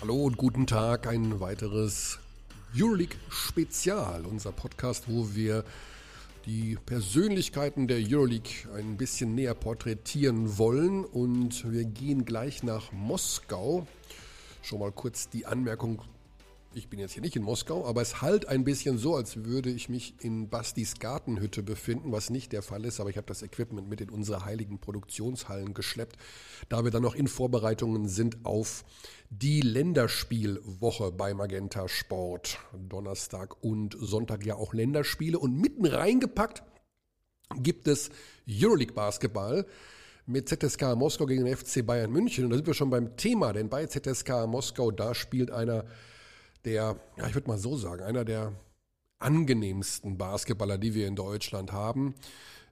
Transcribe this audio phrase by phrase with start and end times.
[0.00, 2.20] Hallo und guten Tag, ein weiteres
[2.72, 5.64] Euroleague-Spezial, unser Podcast, wo wir
[6.46, 13.88] die Persönlichkeiten der Euroleague ein bisschen näher porträtieren wollen und wir gehen gleich nach Moskau.
[14.62, 16.00] Schon mal kurz die Anmerkung
[16.74, 19.70] ich bin jetzt hier nicht in Moskau, aber es halt ein bisschen so, als würde
[19.70, 23.42] ich mich in Bastis Gartenhütte befinden, was nicht der Fall ist, aber ich habe das
[23.42, 26.16] Equipment mit in unsere heiligen Produktionshallen geschleppt,
[26.68, 28.84] da wir dann noch in Vorbereitungen sind auf
[29.30, 32.58] die Länderspielwoche bei Magenta Sport.
[32.88, 36.62] Donnerstag und Sonntag ja auch Länderspiele und mitten reingepackt
[37.56, 38.10] gibt es
[38.46, 39.66] Euroleague Basketball
[40.26, 42.44] mit ZSK Moskau gegen den FC Bayern München.
[42.44, 45.86] Und da sind wir schon beim Thema, denn bei ZSK Moskau, da spielt einer
[46.64, 48.52] der, ja, ich würde mal so sagen, einer der
[49.18, 52.14] angenehmsten Basketballer, die wir in Deutschland haben,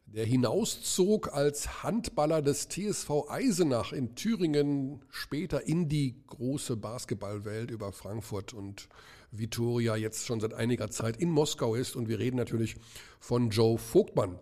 [0.07, 7.93] der hinauszog als Handballer des TSV Eisenach in Thüringen, später in die große Basketballwelt über
[7.93, 8.89] Frankfurt und
[9.33, 11.97] Vitoria, jetzt schon seit einiger Zeit in Moskau ist.
[11.97, 12.77] Und wir reden natürlich
[13.19, 14.39] von Joe Vogtmann.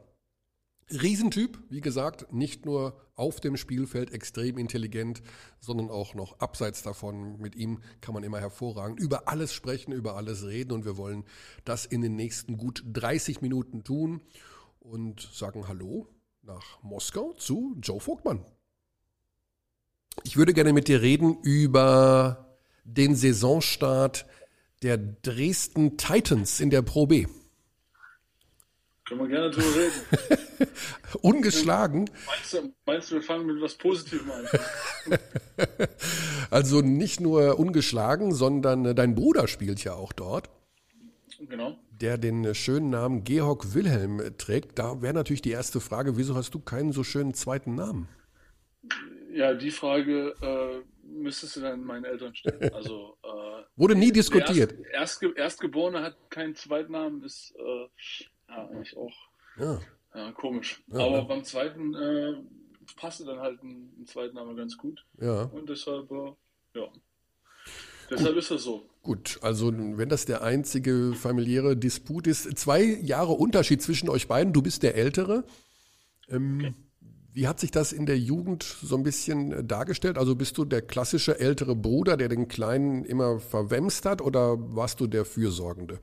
[0.90, 5.22] Riesentyp, wie gesagt, nicht nur auf dem Spielfeld extrem intelligent,
[5.60, 7.38] sondern auch noch abseits davon.
[7.40, 11.24] Mit ihm kann man immer hervorragend über alles sprechen, über alles reden und wir wollen
[11.64, 14.20] das in den nächsten gut 30 Minuten tun
[14.80, 16.06] und sagen Hallo
[16.42, 18.44] nach Moskau zu Joe Vogtmann.
[20.22, 24.27] Ich würde gerne mit dir reden über den Saisonstart
[24.82, 27.27] der Dresden Titans in der Pro B.
[29.06, 30.70] Können wir gerne drüber reden.
[31.20, 32.10] Ungeschlagen.
[32.27, 34.46] Meinst du, meinst du, wir fangen mit was Positivem an?
[36.50, 40.48] also nicht nur ungeschlagen, sondern äh, dein Bruder spielt ja auch dort.
[41.38, 41.77] Genau.
[41.91, 44.78] Der den äh, schönen Namen Georg Wilhelm äh, trägt.
[44.78, 48.08] Da wäre natürlich die erste Frage, wieso hast du keinen so schönen zweiten Namen?
[49.33, 52.70] Ja, die Frage äh, müsstest du dann meinen Eltern stellen.
[52.74, 54.73] Also, äh, Wurde nie diskutiert.
[54.92, 57.89] Erst, Erst, Erstgeborene hat keinen Zweitnamen, ist äh,
[58.56, 59.12] ja, eigentlich auch
[59.58, 59.80] ja.
[60.14, 60.82] Ja, komisch.
[60.92, 62.34] Aber beim zweiten äh,
[62.96, 65.04] passte dann halt ein, ein Zweitname ganz gut.
[65.20, 65.44] Ja.
[65.44, 66.32] Und deshalb, äh,
[66.74, 66.88] ja.
[68.10, 68.88] Deshalb ist das so.
[69.02, 74.52] Gut, also wenn das der einzige familiäre Disput ist, zwei Jahre Unterschied zwischen euch beiden,
[74.52, 75.44] du bist der Ältere.
[76.28, 76.74] Ähm, okay.
[77.32, 80.18] Wie hat sich das in der Jugend so ein bisschen dargestellt?
[80.18, 85.00] Also bist du der klassische ältere Bruder, der den Kleinen immer verwemst hat, oder warst
[85.00, 85.98] du der Fürsorgende?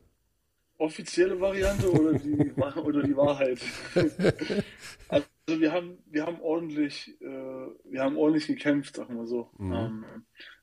[0.81, 2.52] Offizielle Variante oder die,
[2.84, 3.62] oder die Wahrheit.
[5.08, 9.50] also wir haben, wir haben ordentlich, äh, wir haben ordentlich gekämpft, sagen wir so.
[9.58, 9.74] Mhm.
[9.74, 10.06] Ähm,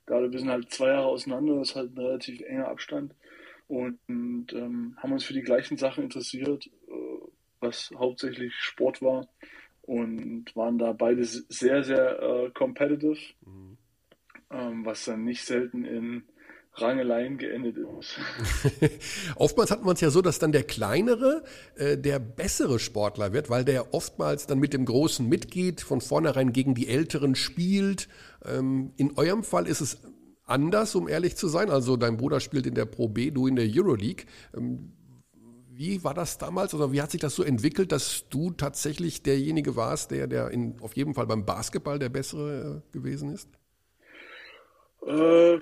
[0.07, 3.15] gerade wir sind halt zwei Jahre auseinander, das ist halt ein relativ enger Abstand
[3.69, 7.29] und, und ähm, haben uns für die gleichen Sachen interessiert, äh,
[7.61, 9.29] was hauptsächlich Sport war
[9.83, 13.79] und waren da beide sehr, sehr äh, competitive, mhm.
[14.51, 16.25] ähm, was dann nicht selten in
[16.81, 18.19] Rangeleien geendet ist.
[19.37, 21.45] oftmals hat man es ja so, dass dann der kleinere
[21.77, 26.53] äh, der bessere Sportler wird, weil der oftmals dann mit dem Großen mitgeht, von vornherein
[26.53, 28.09] gegen die Älteren spielt.
[28.45, 29.99] Ähm, in eurem Fall ist es
[30.45, 31.71] anders, um ehrlich zu sein.
[31.71, 34.27] Also dein Bruder spielt in der Pro B, du in der Euroleague.
[34.57, 34.93] Ähm,
[35.79, 39.77] wie war das damals oder wie hat sich das so entwickelt, dass du tatsächlich derjenige
[39.77, 43.49] warst, der, der in, auf jeden Fall beim Basketball der bessere äh, gewesen ist?
[45.07, 45.61] Äh,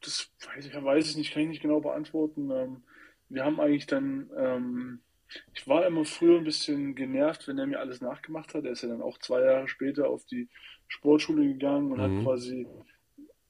[0.00, 2.50] das weiß ich, weiß ich nicht, kann ich nicht genau beantworten.
[2.50, 2.82] Ähm,
[3.28, 5.00] wir haben eigentlich dann, ähm,
[5.54, 8.64] ich war immer früher ein bisschen genervt, wenn er mir alles nachgemacht hat.
[8.64, 10.48] Er ist ja dann auch zwei Jahre später auf die
[10.88, 12.18] Sportschule gegangen und mhm.
[12.18, 12.66] hat quasi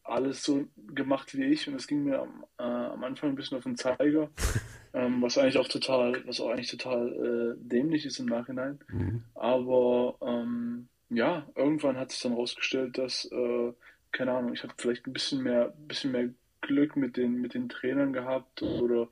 [0.02, 3.56] alles so gemacht wie ich und es ging mir am, äh, am Anfang ein bisschen
[3.56, 4.28] auf den Zeiger,
[4.92, 8.80] ähm, was eigentlich auch total, was auch eigentlich total äh, dämlich ist im Nachhinein.
[8.88, 9.22] Mhm.
[9.34, 13.72] Aber ähm, ja, irgendwann hat sich dann rausgestellt, dass äh,
[14.12, 17.68] keine Ahnung, ich habe vielleicht ein bisschen mehr, bisschen mehr Glück mit den, mit den
[17.68, 19.08] Trainern gehabt oder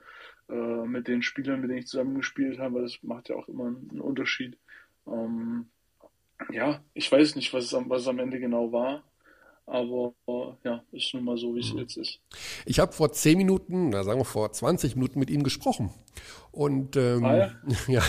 [0.49, 3.67] äh, mit den Spielern, mit denen ich zusammengespielt habe, weil das macht ja auch immer
[3.67, 4.57] einen Unterschied.
[5.07, 5.67] Ähm,
[6.51, 9.03] ja, ich weiß nicht, was es, am, was es am Ende genau war,
[9.69, 10.15] aber
[10.65, 11.81] ja, ist nun mal so, wie es mhm.
[11.81, 12.21] jetzt ist.
[12.65, 15.91] Ich habe vor zehn Minuten, na sagen wir vor 20 Minuten mit ihm gesprochen.
[16.51, 17.53] Und ähm, ah, ja,
[17.89, 18.03] ja.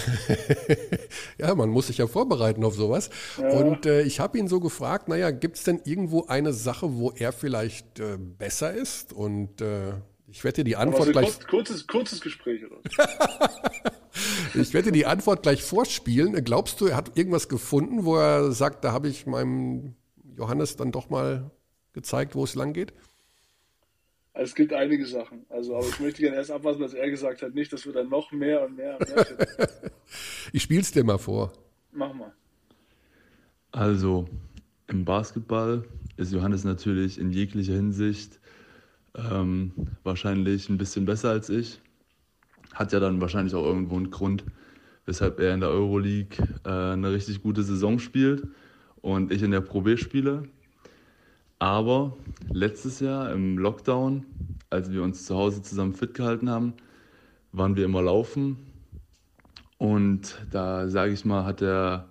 [1.38, 3.10] ja, man muss sich ja vorbereiten auf sowas.
[3.38, 3.50] Ja.
[3.50, 7.12] Und äh, ich habe ihn so gefragt, naja, gibt es denn irgendwo eine Sache, wo
[7.12, 9.14] er vielleicht äh, besser ist?
[9.14, 9.94] Und äh,
[10.28, 11.40] ich werde dir die Antwort also gleich.
[11.48, 12.78] Kurzes, kurzes Gespräch, oder?
[14.56, 16.44] ich werde dir die Antwort gleich vorspielen.
[16.44, 19.96] Glaubst du, er hat irgendwas gefunden, wo er sagt, da habe ich meinem
[20.40, 21.52] Johannes dann doch mal
[21.94, 22.94] gezeigt, wo es lang geht?
[24.34, 25.46] Es gibt einige Sachen.
[25.50, 27.54] Also, aber ich möchte gerne erst abwarten, was er gesagt hat.
[27.54, 29.26] Nicht, dass wir dann noch mehr und mehr und mehr.
[30.54, 31.52] ich spiel's dir mal vor.
[31.92, 32.32] Mach mal.
[33.72, 34.30] Also,
[34.88, 35.84] im Basketball
[36.16, 38.40] ist Johannes natürlich in jeglicher Hinsicht
[39.16, 41.82] ähm, wahrscheinlich ein bisschen besser als ich.
[42.74, 44.46] Hat ja dann wahrscheinlich auch irgendwo einen Grund,
[45.06, 48.48] weshalb er in der Euroleague äh, eine richtig gute Saison spielt
[49.02, 50.44] und ich in der Pro B spiele.
[51.60, 52.16] Aber
[52.52, 54.26] letztes Jahr im Lockdown,
[54.70, 56.74] als wir uns zu Hause zusammen fit gehalten haben,
[57.52, 58.58] waren wir immer laufen.
[59.78, 62.08] Und da, sage ich mal, hat er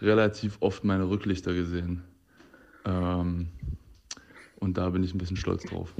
[0.00, 2.04] relativ oft meine Rücklichter gesehen.
[2.84, 3.48] Ähm,
[4.60, 5.94] und da bin ich ein bisschen stolz drauf.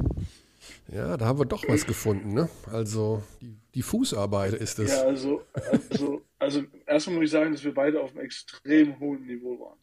[0.93, 2.49] Ja, da haben wir doch was gefunden, ne?
[2.71, 4.93] Also die, die Fußarbeit ist es.
[4.93, 5.43] Ja, also,
[5.91, 9.79] also, also erstmal muss ich sagen, dass wir beide auf einem extrem hohen Niveau waren.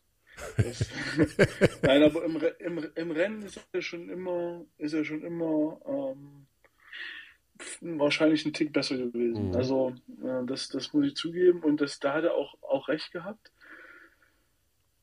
[1.82, 6.48] Nein, aber im, im, im Rennen ist er schon immer, ist er schon immer ähm,
[8.00, 9.50] wahrscheinlich ein Tick besser gewesen.
[9.50, 9.56] Mhm.
[9.56, 13.12] Also äh, das, das muss ich zugeben und das, da hat er auch, auch recht
[13.12, 13.52] gehabt.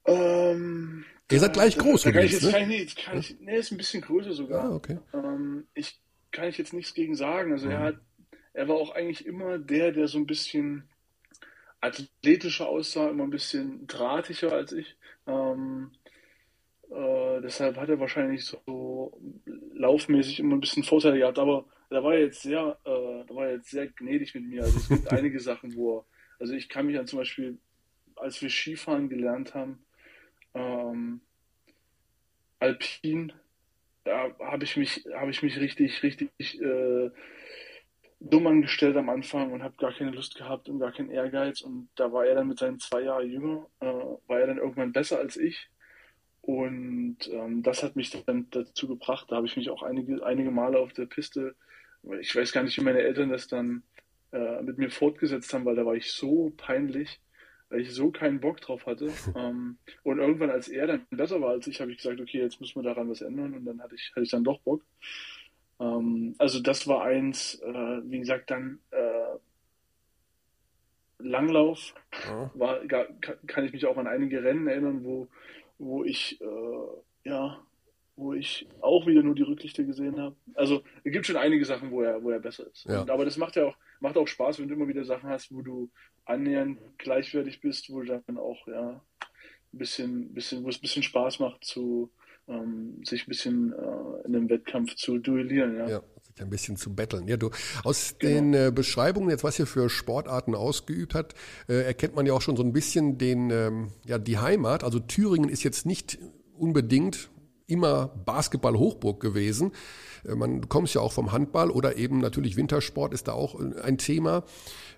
[0.04, 2.52] Ähm, Ihr seid gleich groß, da, da jetzt, ne?
[2.52, 4.64] kann ich, kann ich, nee, ist ein bisschen größer sogar.
[4.64, 4.98] Ah, okay.
[5.12, 6.00] Ähm, ich
[6.30, 7.52] kann ich jetzt nichts gegen sagen.
[7.52, 7.72] Also mhm.
[7.72, 7.96] er hat,
[8.54, 10.88] er war auch eigentlich immer der, der so ein bisschen
[11.80, 14.96] athletischer aussah, immer ein bisschen drahtiger als ich.
[15.28, 15.90] Ähm,
[16.90, 19.20] äh, deshalb hat er wahrscheinlich so
[19.74, 23.46] laufmäßig immer ein bisschen Vorteile gehabt, aber da war er jetzt sehr, äh, da war
[23.46, 24.62] er jetzt sehr gnädig mit mir.
[24.62, 26.04] Also es gibt einige Sachen, wo er,
[26.38, 27.58] also ich kann mich an zum Beispiel,
[28.16, 29.78] als wir Skifahren gelernt haben,
[30.54, 31.20] ähm,
[32.58, 33.32] Alpin,
[34.04, 37.10] da habe ich mich, habe ich mich richtig, richtig äh,
[38.20, 41.60] dumm angestellt am Anfang und habe gar keine Lust gehabt und gar keinen Ehrgeiz.
[41.60, 44.92] Und da war er dann mit seinen zwei Jahren jünger, äh, war er dann irgendwann
[44.92, 45.68] besser als ich.
[46.40, 49.26] Und ähm, das hat mich dann dazu gebracht.
[49.30, 51.54] Da habe ich mich auch einige, einige Male auf der Piste,
[52.20, 53.82] ich weiß gar nicht, wie meine Eltern das dann
[54.32, 57.20] äh, mit mir fortgesetzt haben, weil da war ich so peinlich
[57.70, 59.12] weil ich so keinen Bock drauf hatte.
[59.36, 62.60] ähm, und irgendwann, als er dann besser war als ich, habe ich gesagt, okay, jetzt
[62.60, 63.54] müssen wir daran was ändern.
[63.54, 64.82] Und dann hatte ich, hatte ich dann doch Bock.
[65.80, 69.38] Ähm, also das war eins, äh, wie gesagt, dann äh,
[71.18, 71.94] Langlauf.
[72.26, 72.50] Ja.
[72.54, 72.80] War,
[73.46, 75.28] kann ich mich auch an einige Rennen erinnern, wo,
[75.78, 77.60] wo ich äh, ja,
[78.18, 80.34] wo ich auch wieder nur die Rücklichter gesehen habe.
[80.54, 82.84] Also es gibt schon einige Sachen, wo er, wo er besser ist.
[82.84, 83.02] Ja.
[83.02, 85.54] Und, aber das macht ja auch, macht auch Spaß, wenn du immer wieder Sachen hast,
[85.54, 85.88] wo du
[86.24, 89.00] annähernd gleichwertig bist, wo du dann auch ja
[89.72, 92.10] ein bisschen, bisschen, wo es ein bisschen Spaß macht zu
[92.48, 95.88] ähm, sich ein bisschen äh, in einem Wettkampf zu duellieren, ja.
[95.88, 96.02] ja
[96.38, 97.28] sich ein bisschen zu betteln.
[97.28, 97.50] Ja, du
[97.84, 98.34] aus genau.
[98.34, 101.34] den äh, Beschreibungen jetzt, was ihr für Sportarten ausgeübt hat,
[101.68, 104.84] äh, erkennt man ja auch schon so ein bisschen den, ähm, ja, die Heimat.
[104.84, 106.18] Also Thüringen ist jetzt nicht
[106.56, 107.30] unbedingt
[107.66, 109.72] immer Basketball-Hochburg gewesen.
[110.24, 113.60] Äh, man, du kommst ja auch vom Handball oder eben natürlich Wintersport ist da auch
[113.60, 114.44] äh, ein Thema.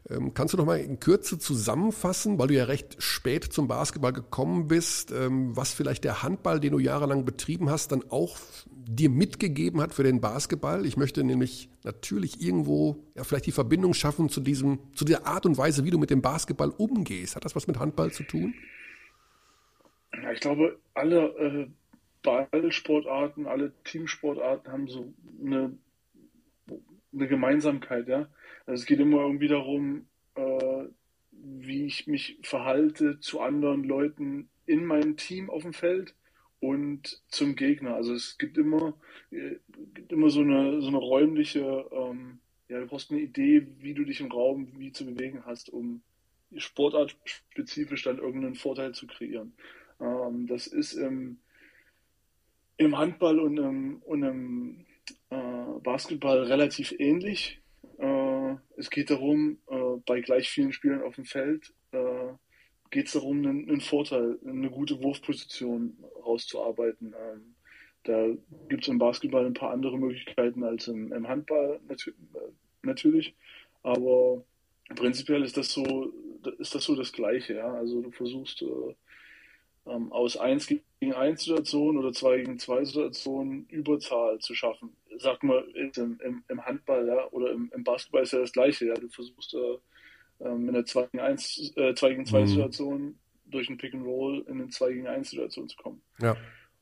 [0.08, 4.12] Ähm, kannst du noch mal in Kürze zusammenfassen, weil du ja recht spät zum Basketball
[4.12, 9.10] gekommen bist, ähm, was vielleicht der Handball, den du jahrelang betrieben hast, dann auch dir
[9.10, 10.86] mitgegeben hat für den Basketball?
[10.86, 15.44] Ich möchte nämlich natürlich irgendwo ja, vielleicht die Verbindung schaffen zu diesem, zu der Art
[15.46, 17.36] und Weise, wie du mit dem Basketball umgehst.
[17.36, 18.54] Hat das was mit Handball zu tun?
[20.22, 21.66] Ja, ich glaube, alle äh,
[22.22, 25.76] Ballsportarten, alle Teamsportarten haben so eine,
[27.12, 28.28] eine Gemeinsamkeit, ja.
[28.70, 30.06] Also es geht immer irgendwie darum,
[30.36, 30.84] äh,
[31.32, 36.14] wie ich mich verhalte zu anderen Leuten in meinem Team auf dem Feld
[36.60, 37.96] und zum Gegner.
[37.96, 38.94] Also es gibt immer,
[39.32, 39.56] äh,
[39.92, 44.04] gibt immer so eine, so eine räumliche, ähm, ja, du brauchst eine Idee, wie du
[44.04, 46.02] dich im Raum wie zu bewegen hast, um
[46.56, 49.52] sportartspezifisch dann irgendeinen Vorteil zu kreieren.
[50.00, 51.38] Ähm, das ist im,
[52.76, 54.86] im Handball und im, und im
[55.30, 57.60] äh, Basketball relativ ähnlich.
[57.98, 58.29] Äh,
[58.76, 62.32] es geht darum, äh, bei gleich vielen Spielern auf dem Feld äh,
[62.90, 67.14] geht es darum, einen, einen, Vorteil, eine gute Wurfposition rauszuarbeiten.
[67.14, 67.54] Ähm,
[68.04, 68.28] da
[68.68, 72.52] gibt es im Basketball ein paar andere Möglichkeiten als im, im Handball natür äh,
[72.82, 73.34] natürlich.
[73.82, 74.44] Aber
[74.94, 76.12] prinzipiell ist das so,
[76.58, 77.72] ist das so das Gleiche, ja.
[77.74, 78.64] Also du versuchst
[79.90, 84.96] ähm, aus 1 gegen 1 Situationen oder 2 gegen 2 Situationen Überzahl zu schaffen.
[85.18, 88.86] Sag mal, im, im, im Handball ja, oder im, im, Basketball ist ja das Gleiche.
[88.86, 88.94] Ja.
[88.94, 92.46] Du versuchst äh, ähm, in der 2 gegen 1, äh, 2 gegen 2 mhm.
[92.46, 96.02] Situation durch ein Pick and Roll in eine 2 gegen 1 Situation zu kommen.
[96.20, 96.36] Ja.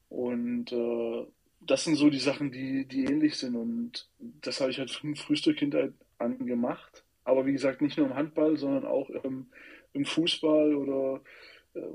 [0.09, 1.27] Und äh,
[1.61, 3.57] das sind so die Sachen, die, die ähnlich sind.
[3.57, 7.05] Und das habe ich halt von frühester Kindheit an gemacht.
[7.25, 9.47] Aber wie gesagt, nicht nur im Handball, sondern auch im,
[9.93, 11.21] im Fußball oder äh,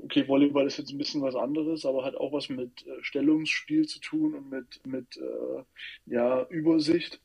[0.04, 3.86] okay, Volleyball ist jetzt ein bisschen was anderes, aber hat auch was mit äh, Stellungsspiel
[3.86, 5.62] zu tun und mit, mit äh,
[6.06, 7.20] ja, Übersicht.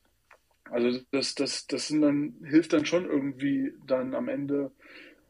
[0.71, 4.71] Also das, das, das sind dann, hilft dann schon irgendwie dann am Ende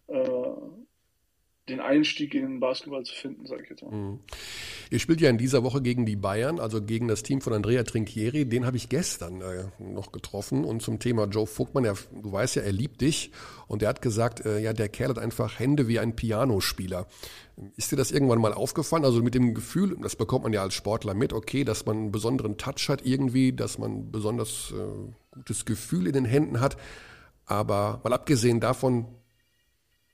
[0.08, 0.24] äh,
[1.70, 3.92] den Einstieg in den Basketball zu finden, sage ich jetzt mal.
[3.92, 4.20] Mhm.
[4.90, 7.84] Ihr spielt ja in dieser Woche gegen die Bayern, also gegen das Team von Andrea
[7.84, 8.46] Trinchieri.
[8.46, 10.66] Den habe ich gestern äh, noch getroffen.
[10.66, 13.32] Und zum Thema Joe Vogtmann, ja, du weißt ja, er liebt dich.
[13.68, 17.08] Und er hat gesagt, äh, ja, der Kerl hat einfach Hände wie ein Pianospieler.
[17.76, 19.06] Ist dir das irgendwann mal aufgefallen?
[19.06, 22.12] Also mit dem Gefühl, das bekommt man ja als Sportler mit, okay, dass man einen
[22.12, 26.78] besonderen Touch hat irgendwie, dass man besonders äh, gutes Gefühl in den Händen hat.
[27.46, 29.08] Aber mal abgesehen davon,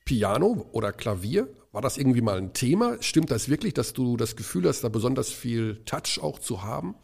[0.06, 3.02] Piano oder Klavier, war das irgendwie mal ein Thema?
[3.02, 6.96] Stimmt das wirklich, dass du das Gefühl hast, da besonders viel Touch auch zu haben?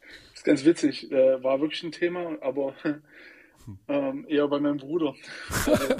[0.00, 2.74] Das ist ganz witzig, äh, war wirklich ein Thema, aber
[3.88, 5.14] ähm, eher bei meinem Bruder.
[5.66, 5.94] also,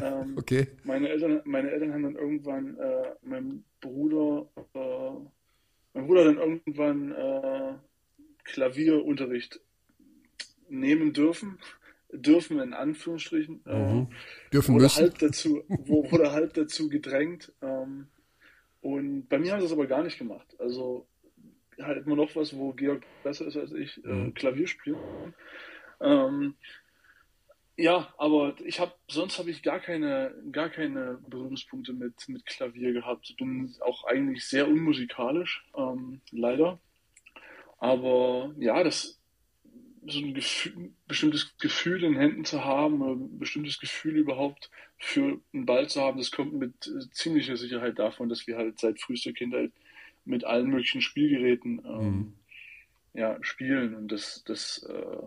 [0.00, 0.68] ähm, okay.
[0.84, 5.10] Meine Eltern, meine Eltern haben dann irgendwann äh, meinem Bruder, äh,
[5.92, 7.74] mein Bruder dann irgendwann äh,
[8.44, 9.60] Klavierunterricht
[10.68, 11.58] nehmen dürfen
[12.12, 13.62] dürfen in Anführungsstrichen.
[13.64, 13.72] Mhm.
[13.72, 14.08] Ähm,
[14.52, 15.02] dürfen wurde müssen.
[15.02, 17.52] Halb dazu, wurde halb dazu gedrängt.
[17.62, 18.08] Ähm,
[18.80, 20.56] und bei mir haben sie das aber gar nicht gemacht.
[20.58, 21.06] Also
[21.78, 24.34] halt immer noch was, wo Georg besser ist als ich, äh, mhm.
[24.34, 25.34] Klavier spielen.
[26.00, 26.54] Ähm,
[27.76, 32.92] ja, aber ich habe sonst habe ich gar keine gar keine Berührungspunkte mit mit Klavier
[32.92, 33.30] gehabt.
[33.30, 36.78] Ich bin auch eigentlich sehr unmusikalisch, ähm, leider.
[37.78, 39.19] Aber ja, das
[40.10, 45.66] so ein Gefühl, bestimmtes Gefühl in Händen zu haben, ein bestimmtes Gefühl überhaupt für einen
[45.66, 49.32] Ball zu haben, das kommt mit äh, ziemlicher Sicherheit davon, dass wir halt seit frühester
[49.32, 49.72] Kindheit
[50.24, 52.32] mit allen möglichen Spielgeräten ähm, mhm.
[53.14, 55.22] ja, spielen und das, das äh,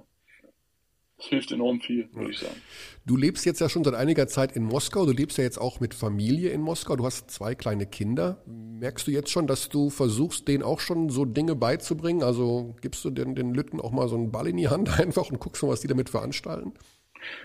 [1.24, 2.62] das hilft enorm viel, würde ich sagen.
[3.06, 5.06] Du lebst jetzt ja schon seit einiger Zeit in Moskau.
[5.06, 6.98] Du lebst ja jetzt auch mit Familie in Moskau.
[6.98, 8.44] Du hast zwei kleine Kinder.
[8.46, 12.24] Merkst du jetzt schon, dass du versuchst, denen auch schon so Dinge beizubringen?
[12.24, 15.30] Also gibst du den, den Lütten auch mal so einen Ball in die Hand einfach
[15.30, 16.74] und guckst mal, was die damit veranstalten?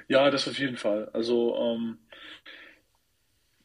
[0.08, 1.08] Ja, das auf jeden Fall.
[1.12, 1.98] Also ähm,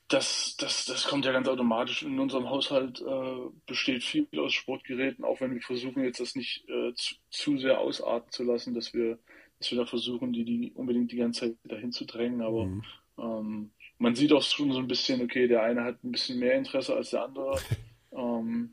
[0.09, 2.03] das, das, das kommt ja ganz automatisch.
[2.03, 6.69] In unserem Haushalt äh, besteht viel aus Sportgeräten, auch wenn wir versuchen jetzt das nicht
[6.69, 9.17] äh, zu, zu sehr ausarten zu lassen, dass wir
[9.63, 12.41] dass wir da versuchen, die, die unbedingt die ganze Zeit dahin zu drängen.
[12.41, 12.83] Aber mhm.
[13.17, 16.55] ähm, man sieht auch schon so ein bisschen, okay, der eine hat ein bisschen mehr
[16.55, 17.57] Interesse als der andere.
[18.11, 18.71] ähm,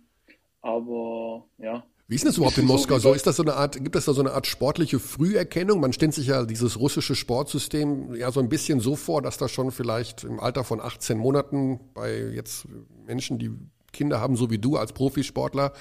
[0.61, 1.85] aber ja.
[2.09, 3.13] Wie ist das überhaupt in Moskau so?
[3.15, 5.79] Ist das so eine Art, gibt es da so eine Art sportliche Früherkennung?
[5.79, 9.49] Man stellt sich ja dieses russische Sportsystem ja so ein bisschen so vor, dass da
[9.49, 12.67] schon vielleicht im Alter von 18 Monaten bei jetzt
[13.07, 13.53] Menschen, die
[13.93, 15.73] Kinder haben, so wie du als Profisportler,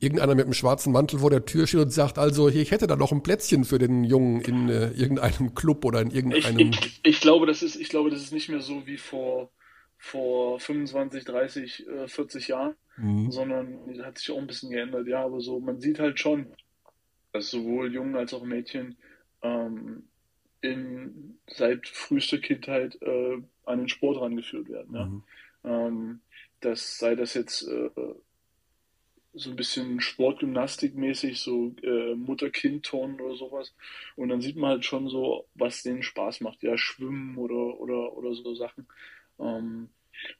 [0.00, 2.86] irgendeiner mit einem schwarzen Mantel vor der Tür steht und sagt, also hier, ich hätte
[2.86, 6.70] da noch ein Plätzchen für den Jungen in äh, irgendeinem Club oder in irgendeinem.
[6.70, 9.50] Ich, ich, ich, glaube, das ist, ich glaube, das ist nicht mehr so wie vor,
[9.96, 13.30] vor 25, 30, äh, 40 Jahren, mhm.
[13.30, 15.08] sondern hat sich auch ein bisschen geändert.
[15.08, 16.46] Ja, aber so, man sieht halt schon,
[17.32, 18.96] dass sowohl Jungen als auch Mädchen
[19.42, 20.04] ähm,
[20.60, 24.94] in, seit frühester Kindheit äh, an den Sport rangeführt werden.
[24.94, 25.06] Ja?
[25.06, 25.22] Mhm.
[25.64, 26.20] Ähm,
[26.60, 27.90] das sei das jetzt äh,
[29.34, 33.74] so ein bisschen Sportgymnastikmäßig, so äh, Mutter-Kind-Ton oder sowas.
[34.16, 36.62] Und dann sieht man halt schon so, was denen Spaß macht.
[36.62, 38.86] Ja, Schwimmen oder, oder, oder so Sachen.
[39.38, 39.90] Ähm,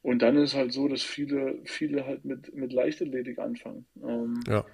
[0.01, 3.85] und dann ist halt so, dass viele, viele halt mit, mit Leichtathletik anfangen.
[4.03, 4.65] Ähm, ja.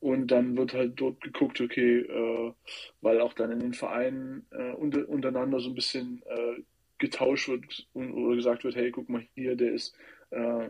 [0.00, 2.52] Und dann wird halt dort geguckt, okay, äh,
[3.00, 6.62] weil auch dann in den Vereinen äh, unter, untereinander so ein bisschen äh,
[6.98, 9.96] getauscht wird und, oder gesagt wird, hey, guck mal hier, der ist
[10.30, 10.68] äh,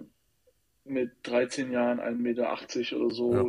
[0.88, 3.44] mit 13 Jahren 1,80 Meter oder so, ja.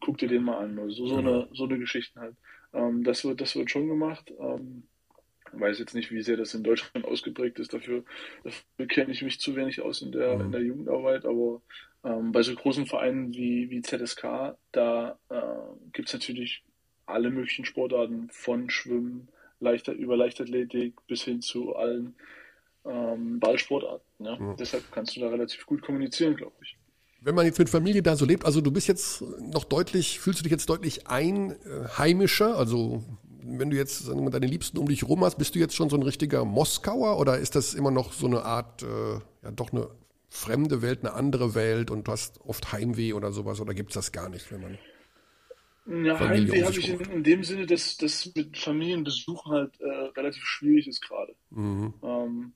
[0.00, 0.78] guck dir den mal an.
[0.78, 1.42] Also so, genau.
[1.42, 2.36] eine, so eine Geschichte halt.
[2.72, 4.32] Ähm, das, wird, das wird schon gemacht.
[4.38, 4.84] Ähm,
[5.52, 7.74] weiß jetzt nicht, wie sehr das in Deutschland ausgeprägt ist.
[7.74, 8.04] Dafür,
[8.44, 10.40] dafür kenne ich mich zu wenig aus in der, mhm.
[10.42, 11.26] in der Jugendarbeit.
[11.26, 11.60] Aber
[12.04, 15.42] ähm, bei so großen Vereinen wie, wie ZSK, da äh,
[15.92, 16.64] gibt es natürlich
[17.06, 19.28] alle möglichen Sportarten von Schwimmen,
[19.60, 22.14] Leichter, über Leichtathletik bis hin zu allen
[22.84, 24.24] ähm, Ballsportarten.
[24.24, 24.36] Ja?
[24.36, 24.56] Mhm.
[24.56, 26.76] Deshalb kannst du da relativ gut kommunizieren, glaube ich
[27.24, 30.40] wenn man jetzt mit Familie da so lebt, also du bist jetzt noch deutlich, fühlst
[30.40, 32.56] du dich jetzt deutlich einheimischer?
[32.56, 33.02] Also
[33.42, 35.96] wenn du jetzt wir, deine Liebsten um dich rum hast, bist du jetzt schon so
[35.96, 39.14] ein richtiger Moskauer oder ist das immer noch so eine Art, äh,
[39.44, 39.88] ja doch eine
[40.28, 43.94] fremde Welt, eine andere Welt und du hast oft Heimweh oder sowas oder gibt es
[43.94, 44.78] das gar nicht, wenn man
[45.86, 50.44] ja, Heimweh habe ich in, in, dem Sinne, dass das mit Familienbesuchen halt äh, relativ
[50.44, 51.34] schwierig ist gerade.
[51.50, 51.94] Mhm.
[52.02, 52.52] Ähm,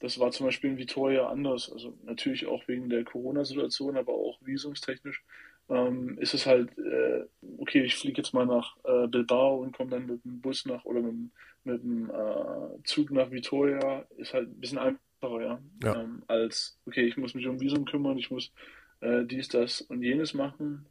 [0.00, 1.70] das war zum Beispiel in Vitoria anders.
[1.70, 5.22] Also natürlich auch wegen der Corona-Situation, aber auch visumstechnisch
[5.68, 7.24] ähm, ist es halt, äh,
[7.58, 10.84] okay, ich fliege jetzt mal nach äh, Bilbao und komme dann mit dem Bus nach
[10.84, 11.30] oder mit,
[11.64, 14.06] mit dem äh, Zug nach Vitoria.
[14.16, 15.60] Ist halt ein bisschen einfacher, ja.
[15.84, 16.00] ja.
[16.00, 18.52] Ähm, als, okay, ich muss mich um Visum kümmern, ich muss
[19.00, 20.86] äh, dies, das und jenes machen.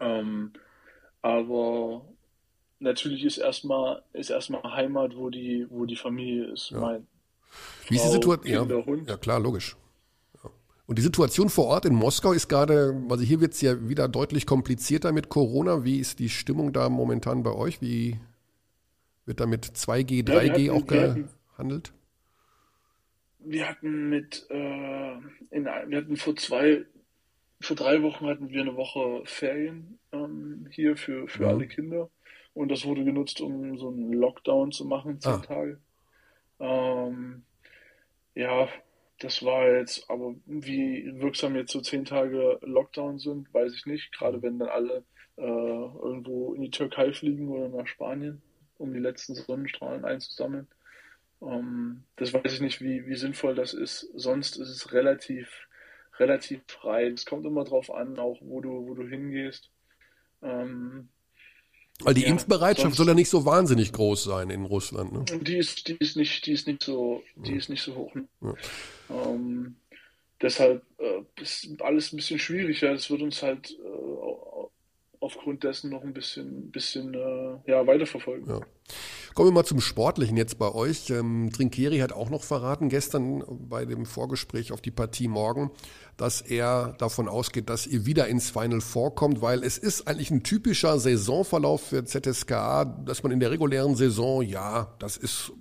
[0.00, 0.52] Ähm,
[1.24, 2.04] aber
[2.80, 6.70] natürlich ist erstmal ist erstmal Heimat, wo die wo die Familie ist.
[6.70, 6.80] Ja.
[6.80, 7.06] Mein,
[7.88, 8.68] wie ist die Situation?
[8.68, 9.74] Ja, ja, klar, logisch.
[10.86, 14.06] Und die Situation vor Ort in Moskau ist gerade, also hier wird es ja wieder
[14.06, 15.82] deutlich komplizierter mit Corona.
[15.82, 17.80] Wie ist die Stimmung da momentan bei euch?
[17.80, 18.20] Wie
[19.24, 21.94] wird da mit 2G, 3G ja, auch gehandelt?
[23.38, 25.14] Wir hatten mit, äh,
[25.50, 26.84] in, wir hatten vor zwei,
[27.64, 31.48] vor drei Wochen hatten wir eine Woche Ferien ähm, hier für, für ja.
[31.50, 32.10] alle Kinder.
[32.52, 35.38] Und das wurde genutzt, um so einen Lockdown zu machen, zehn ah.
[35.38, 35.80] Tage.
[36.60, 37.42] Ähm,
[38.34, 38.68] ja,
[39.18, 44.12] das war jetzt, aber wie wirksam jetzt so zehn Tage Lockdown sind, weiß ich nicht.
[44.12, 45.04] Gerade wenn dann alle
[45.36, 48.42] äh, irgendwo in die Türkei fliegen oder nach Spanien,
[48.78, 50.68] um die letzten Sonnenstrahlen einzusammeln.
[51.42, 54.08] Ähm, das weiß ich nicht, wie, wie sinnvoll das ist.
[54.14, 55.66] Sonst ist es relativ,
[56.18, 57.06] relativ frei.
[57.06, 59.70] Es kommt immer drauf an, auch wo du, wo du hingehst.
[60.42, 61.08] Ähm,
[62.00, 65.12] weil die ja, Impfbereitschaft soll ja nicht so wahnsinnig groß sein in Russland.
[65.12, 65.24] Ne?
[65.40, 67.56] Die ist, die ist nicht, die ist nicht so, die ja.
[67.56, 68.14] ist nicht so hoch.
[68.14, 68.26] Ne?
[68.40, 68.54] Ja.
[69.10, 69.76] Ähm,
[70.40, 72.92] deshalb äh, ist alles ein bisschen schwieriger.
[72.92, 74.64] Es wird uns halt äh,
[75.20, 78.48] aufgrund dessen noch ein bisschen, bisschen äh, ja, weiterverfolgen.
[78.48, 78.60] Ja.
[79.34, 81.10] Kommen wir mal zum Sportlichen jetzt bei euch.
[81.10, 85.72] Ähm, Trinkeri hat auch noch verraten gestern bei dem Vorgespräch auf die Partie morgen,
[86.16, 90.44] dass er davon ausgeht, dass ihr wieder ins Final vorkommt, weil es ist eigentlich ein
[90.44, 95.52] typischer Saisonverlauf für ZSKA, dass man in der regulären Saison, ja, das ist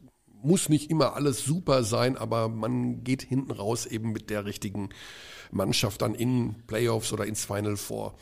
[0.44, 4.90] muss nicht immer alles super sein, aber man geht hinten raus eben mit der richtigen
[5.52, 8.16] Mannschaft dann in Playoffs oder ins Final vor.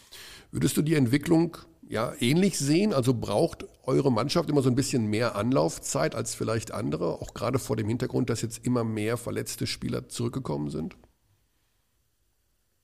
[0.51, 1.57] Würdest du die Entwicklung
[1.91, 2.93] ja ähnlich sehen?
[2.93, 7.59] Also braucht eure Mannschaft immer so ein bisschen mehr Anlaufzeit als vielleicht andere, auch gerade
[7.59, 10.95] vor dem Hintergrund, dass jetzt immer mehr verletzte Spieler zurückgekommen sind?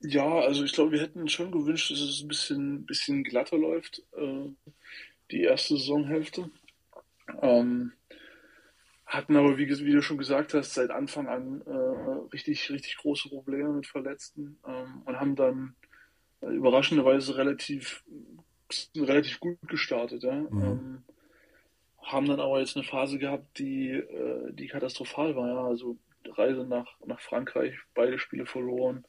[0.01, 4.03] Ja, also ich glaube, wir hätten schon gewünscht, dass es ein bisschen, bisschen glatter läuft,
[4.15, 4.49] äh,
[5.31, 6.51] die erste Saisonhälfte.
[7.41, 7.93] Ähm,
[9.05, 13.29] hatten aber, wie, wie, du schon gesagt hast, seit Anfang an äh, richtig, richtig große
[13.29, 15.75] Probleme mit Verletzten ähm, und haben dann
[16.41, 18.03] äh, überraschenderweise relativ,
[18.95, 20.23] relativ gut gestartet.
[20.23, 20.35] Ja?
[20.35, 20.61] Mhm.
[20.61, 21.03] Ähm,
[22.01, 25.47] haben dann aber jetzt eine Phase gehabt, die, äh, die katastrophal war.
[25.47, 25.65] Ja?
[25.65, 29.05] Also Reise nach, nach Frankreich, beide Spiele verloren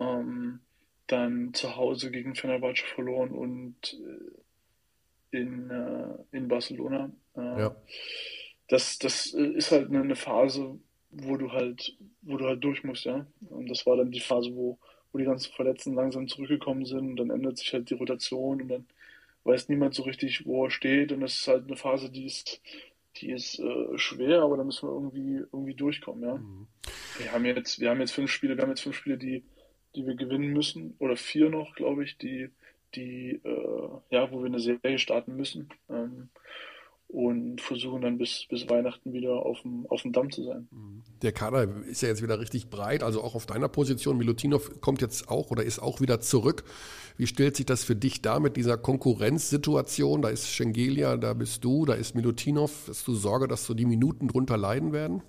[0.00, 0.60] ähm,
[1.06, 3.76] dann zu Hause gegen Fenerbahce verloren und
[5.32, 7.10] äh, in, äh, in Barcelona.
[7.36, 7.76] Äh, ja.
[8.68, 10.78] Das, das ist halt eine Phase,
[11.10, 13.26] wo du halt, wo du halt durch musst, ja.
[13.50, 14.78] Und das war dann die Phase, wo,
[15.14, 18.68] wo die ganzen Verletzten langsam zurückgekommen sind und dann ändert sich halt die Rotation und
[18.68, 18.86] dann
[19.44, 22.60] weiß niemand so richtig, wo er steht und das ist halt eine Phase, die ist,
[23.16, 26.34] die ist äh, schwer, aber da müssen wir irgendwie, irgendwie durchkommen, ja.
[26.34, 26.66] Mhm.
[27.18, 29.44] Wir haben jetzt, wir haben jetzt fünf Spiele, wir haben jetzt fünf Spiele, die,
[29.94, 32.50] die wir gewinnen müssen, oder vier noch, glaube ich, die,
[32.96, 35.68] die, äh, ja, wo wir eine Serie starten müssen.
[35.88, 36.28] Ähm,
[37.08, 40.68] und versuchen dann bis, bis Weihnachten wieder auf dem, auf dem Damm zu sein.
[41.22, 44.18] Der Kader ist ja jetzt wieder richtig breit, also auch auf deiner Position.
[44.18, 46.64] Milutinov kommt jetzt auch oder ist auch wieder zurück.
[47.16, 50.22] Wie stellt sich das für dich da mit dieser Konkurrenzsituation?
[50.22, 52.88] Da ist Schengelia, da bist du, da ist Milutinov.
[52.88, 55.22] Hast du Sorge, dass so die Minuten drunter leiden werden?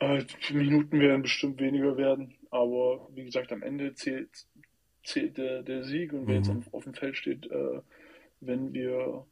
[0.00, 2.34] Äh, die Minuten werden bestimmt weniger werden.
[2.50, 4.46] Aber wie gesagt, am Ende zählt,
[5.04, 6.44] zählt der, der Sieg und wer mhm.
[6.44, 7.80] jetzt auf, auf, dem Feld steht, äh,
[8.40, 9.26] wenn wir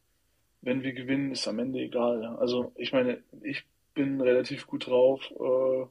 [0.67, 2.25] wenn wir gewinnen, ist am Ende egal.
[2.39, 5.23] Also ich meine, ich bin relativ gut drauf.
[5.31, 5.87] Äh,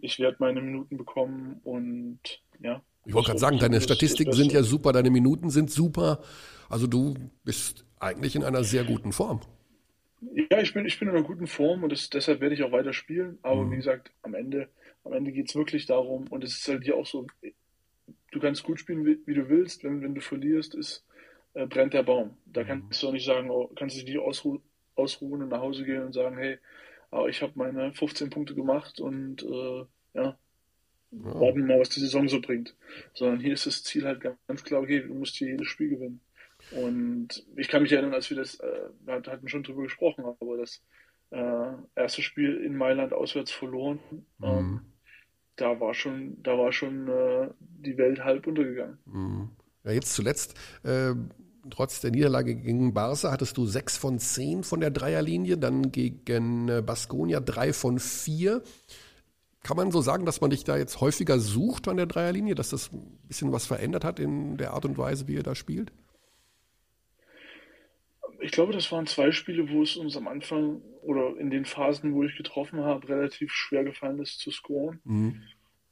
[0.00, 2.18] ich werde meine Minuten bekommen und
[2.60, 2.82] ja.
[3.06, 6.20] Ich wollte gerade sagen, deine Statistiken sind ja super, deine Minuten sind super.
[6.68, 9.40] Also du bist eigentlich in einer sehr guten Form.
[10.50, 12.72] Ja, ich bin, ich bin in einer guten Form und das, deshalb werde ich auch
[12.72, 13.38] weiter spielen.
[13.42, 13.72] Aber mhm.
[13.72, 14.68] wie gesagt, am Ende
[15.04, 17.26] am Ende geht es wirklich darum, und es ist halt hier auch so,
[18.30, 21.04] du kannst gut spielen, wie, wie du willst, wenn, wenn du verlierst, ist,
[21.54, 22.36] äh, brennt der Baum.
[22.46, 22.66] Da mhm.
[22.66, 24.60] kannst du auch nicht sagen, oh, kannst du dich ausru
[24.94, 26.58] ausruhen und nach Hause gehen und sagen, hey,
[27.10, 29.84] oh, ich habe meine 15 Punkte gemacht und äh,
[30.14, 30.36] ja, ja.
[31.12, 32.76] warten mal, was die Saison so bringt.
[33.14, 36.20] Sondern hier ist das Ziel halt ganz klar, okay, du musst hier jedes Spiel gewinnen.
[36.72, 40.56] Und ich kann mich erinnern, als wir das, äh, wir hatten schon drüber gesprochen, aber
[40.58, 40.82] das
[41.30, 43.98] äh, erste Spiel in Mailand auswärts verloren.
[44.38, 44.44] Mhm.
[44.44, 44.80] Ähm,
[45.56, 48.98] da war schon, da war schon äh, die Welt halb untergegangen.
[49.06, 49.50] Mhm.
[49.84, 51.14] Ja, jetzt zuletzt, äh,
[51.70, 56.68] trotz der Niederlage gegen Barca, hattest du sechs von zehn von der Dreierlinie, dann gegen
[56.68, 58.62] äh, Baskonia drei von vier.
[59.62, 62.70] Kann man so sagen, dass man dich da jetzt häufiger sucht an der Dreierlinie, dass
[62.70, 65.92] das ein bisschen was verändert hat in der Art und Weise, wie ihr da spielt?
[68.40, 72.12] Ich glaube, das waren zwei Spiele, wo es uns am Anfang oder in den Phasen,
[72.12, 75.00] wo ich getroffen habe, relativ schwer gefallen ist zu scoren.
[75.04, 75.42] Mhm.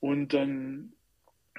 [0.00, 0.92] Und dann,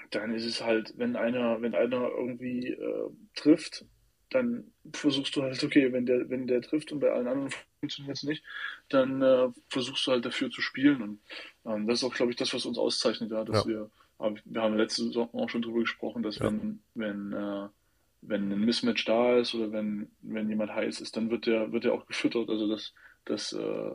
[0.09, 3.85] dann ist es halt, wenn einer, wenn einer irgendwie äh, trifft,
[4.31, 8.17] dann versuchst du halt, okay, wenn der, wenn der trifft und bei allen anderen funktioniert
[8.17, 8.43] es nicht,
[8.89, 11.01] dann äh, versuchst du halt dafür zu spielen.
[11.01, 11.19] Und
[11.65, 13.69] ähm, das ist auch, glaube ich, das, was uns auszeichnet, ja, dass ja.
[13.69, 13.91] wir,
[14.45, 16.45] wir haben letzte Saison auch schon drüber gesprochen, dass ja.
[16.45, 17.67] wenn, wenn, äh,
[18.21, 21.83] wenn ein Mismatch da ist oder wenn, wenn jemand heiß ist, dann wird der, wird
[21.83, 22.49] der auch gefüttert.
[22.49, 22.93] Also das,
[23.25, 23.91] das äh,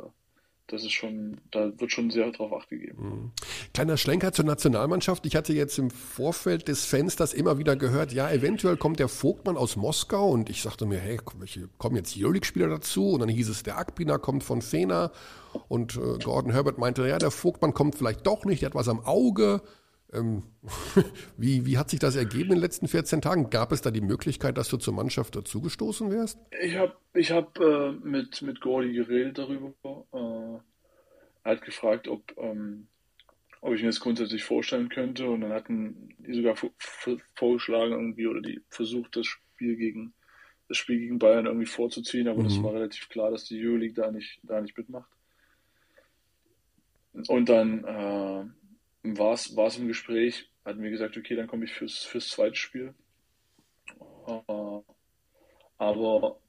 [0.68, 3.02] das ist schon, da wird schon sehr darauf Acht gegeben.
[3.02, 3.32] Mhm.
[3.72, 5.24] Kleiner Schlenker zur Nationalmannschaft.
[5.26, 9.56] Ich hatte jetzt im Vorfeld des Fensters immer wieder gehört, ja, eventuell kommt der Vogtmann
[9.56, 11.18] aus Moskau und ich sagte mir, hey,
[11.78, 13.10] kommen jetzt Euroleague-Spieler dazu?
[13.10, 15.12] Und dann hieß es, der Akpina kommt von Fener
[15.68, 18.88] und äh, Gordon Herbert meinte, ja, der Vogtmann kommt vielleicht doch nicht, der hat was
[18.88, 19.62] am Auge.
[20.12, 20.44] Ähm,
[21.36, 23.50] wie, wie hat sich das ergeben in den letzten 14 Tagen?
[23.50, 26.38] Gab es da die Möglichkeit, dass du zur Mannschaft dazugestoßen wärst?
[26.60, 29.72] Ich habe ich hab, äh, mit, mit Gordy geredet darüber.
[30.12, 30.60] Äh,
[31.44, 32.88] er hat gefragt, ob, ähm,
[33.60, 35.28] ob ich mir das grundsätzlich vorstellen könnte.
[35.28, 36.56] Und dann hatten die sogar
[37.34, 40.12] vorgeschlagen irgendwie oder die versucht, das Spiel gegen
[40.68, 42.48] das Spiel gegen Bayern irgendwie vorzuziehen, aber mhm.
[42.48, 45.10] das war relativ klar, dass die Euroleague da nicht, da nicht mitmacht.
[47.28, 48.44] Und dann äh,
[49.14, 52.94] war es im Gespräch, hatten wir gesagt, okay, dann komme ich fürs, fürs zweite Spiel.
[54.26, 54.82] Uh,
[55.78, 56.40] aber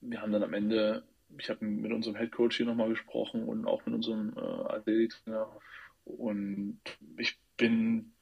[0.00, 1.02] wir haben dann am Ende,
[1.38, 5.48] ich habe mit unserem Head Coach hier nochmal gesprochen und auch mit unserem äh, Athletiktrainer
[6.04, 6.78] und
[7.16, 8.12] ich bin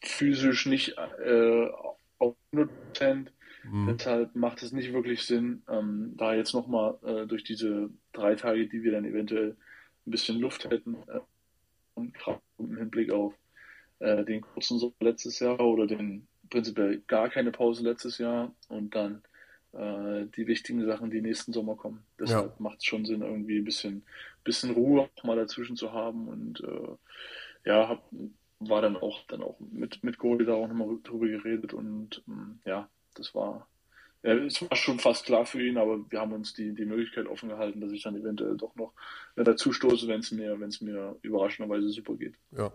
[0.00, 1.68] physisch nicht äh,
[2.18, 3.28] auf 100%
[3.70, 3.86] Mhm.
[3.88, 8.68] Deshalb macht es nicht wirklich Sinn, ähm, da jetzt nochmal äh, durch diese drei Tage,
[8.68, 9.56] die wir dann eventuell
[10.06, 11.20] ein bisschen Luft hätten, äh,
[11.96, 13.34] gerade im Hinblick auf
[13.98, 18.94] äh, den kurzen Sommer letztes Jahr oder den prinzipiell gar keine Pause letztes Jahr und
[18.94, 19.22] dann
[19.72, 22.04] äh, die wichtigen Sachen, die nächsten Sommer kommen.
[22.18, 22.56] Deshalb ja.
[22.58, 24.04] macht es schon Sinn, irgendwie ein bisschen,
[24.44, 28.08] bisschen Ruhe auch mal dazwischen zu haben und äh, ja, hab,
[28.60, 32.60] war dann auch dann auch mit, mit Goldie da auch nochmal drüber geredet und ähm,
[32.64, 33.66] ja, das war
[34.22, 37.48] es war schon fast klar für ihn, aber wir haben uns die, die Möglichkeit offen
[37.48, 38.92] gehalten, dass ich dann eventuell doch noch
[39.36, 42.34] dazu stoße, wenn es mir, mir überraschenderweise super geht.
[42.50, 42.72] Ja.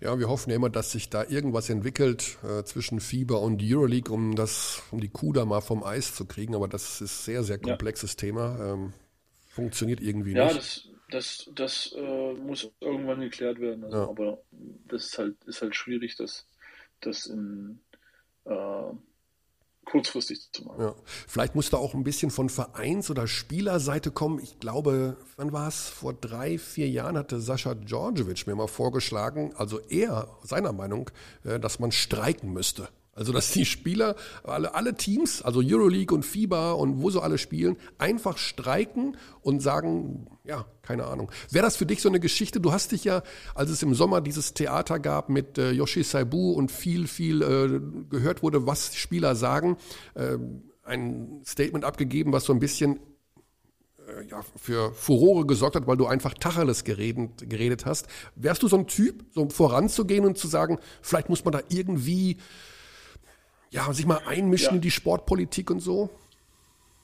[0.00, 4.12] ja, wir hoffen ja immer, dass sich da irgendwas entwickelt äh, zwischen Fieber und Euroleague,
[4.12, 7.44] um das, um die Kuh da mal vom Eis zu kriegen, aber das ist sehr,
[7.44, 8.16] sehr komplexes ja.
[8.16, 8.72] Thema.
[8.72, 8.92] Ähm,
[9.48, 10.54] funktioniert irgendwie ja, nicht.
[10.54, 13.84] Ja, das, das, das äh, muss irgendwann geklärt werden.
[13.84, 14.08] Also, ja.
[14.08, 14.42] Aber
[14.88, 16.46] das ist halt, ist halt schwierig, dass
[17.00, 17.80] das in
[18.44, 18.92] äh,
[19.84, 20.80] kurzfristig zu machen.
[20.80, 20.94] Ja.
[21.04, 24.38] Vielleicht muss da auch ein bisschen von Vereins- oder Spielerseite kommen.
[24.38, 25.88] Ich glaube, wann war es?
[25.88, 31.10] Vor drei, vier Jahren hatte Sascha Djordjevic mir mal vorgeschlagen, also er, seiner Meinung,
[31.44, 32.88] äh, dass man streiken müsste.
[33.20, 37.36] Also, dass die Spieler, alle, alle Teams, also Euroleague und FIBA und wo so alle
[37.36, 41.30] spielen, einfach streiken und sagen, ja, keine Ahnung.
[41.50, 42.60] Wäre das für dich so eine Geschichte?
[42.60, 43.22] Du hast dich ja,
[43.54, 48.08] als es im Sommer dieses Theater gab mit äh, Yoshi Saibu und viel, viel äh,
[48.08, 49.76] gehört wurde, was Spieler sagen,
[50.14, 50.38] äh,
[50.84, 53.00] ein Statement abgegeben, was so ein bisschen
[53.98, 58.06] äh, ja, für Furore gesorgt hat, weil du einfach Tacheles geredet, geredet hast.
[58.34, 62.38] Wärst du so ein Typ, so voranzugehen und zu sagen, vielleicht muss man da irgendwie
[63.70, 64.74] ja, sich mal einmischen ja.
[64.76, 66.10] in die Sportpolitik und so?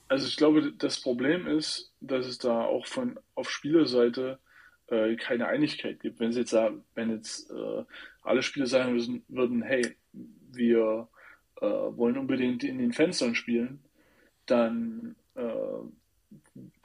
[0.09, 4.39] Also ich glaube, das Problem ist, dass es da auch von auf Spielerseite
[4.89, 6.21] äh, keine Einigkeit gibt.
[6.21, 7.85] Wenn sie jetzt sagen, wenn jetzt äh,
[8.23, 9.97] alle Spieler sagen müssen, würden, hey,
[10.53, 11.09] wir
[11.61, 13.81] äh, wollen unbedingt in den Fenstern spielen,
[14.47, 15.43] dann äh,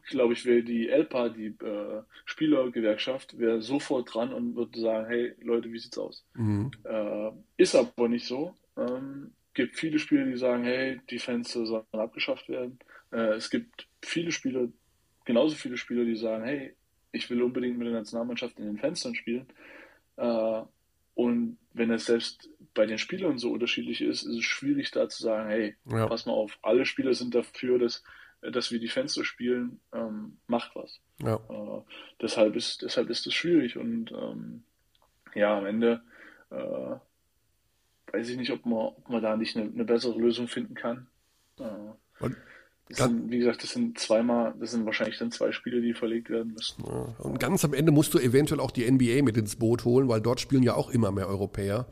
[0.09, 5.33] glaube ich, wäre die ELPA, die äh, Spielergewerkschaft, wäre sofort dran und würde sagen, hey
[5.41, 6.25] Leute, wie sieht's aus?
[6.33, 6.71] Mhm.
[6.83, 8.55] Äh, ist aber nicht so.
[8.77, 12.79] Ähm, gibt viele Spieler, die sagen, hey, die Fenster sollen abgeschafft werden.
[13.11, 14.67] Äh, es gibt viele Spieler,
[15.25, 16.75] genauso viele Spieler, die sagen, hey,
[17.11, 19.47] ich will unbedingt mit der Nationalmannschaft in den Fenstern spielen.
[20.17, 20.61] Äh,
[21.15, 25.23] und wenn es selbst bei den Spielern so unterschiedlich ist, ist es schwierig da zu
[25.23, 26.07] sagen, hey, ja.
[26.07, 28.03] pass mal auf, alle Spieler sind dafür, dass,
[28.41, 30.99] dass wir die Fenster spielen, ähm, macht was.
[31.21, 31.35] Ja.
[31.35, 31.81] Äh,
[32.21, 34.63] deshalb ist deshalb ist es schwierig und ähm,
[35.35, 36.01] ja, am Ende
[36.49, 36.95] äh,
[38.11, 41.07] weiß ich nicht, ob man, ob man da nicht eine, eine bessere Lösung finden kann.
[41.59, 42.29] Äh,
[42.89, 46.53] sind, wie gesagt, das sind zweimal, das sind wahrscheinlich dann zwei Spiele, die verlegt werden
[46.53, 46.83] müssen.
[46.85, 50.09] Ja, und ganz am Ende musst du eventuell auch die NBA mit ins Boot holen,
[50.09, 51.87] weil dort spielen ja auch immer mehr Europäer.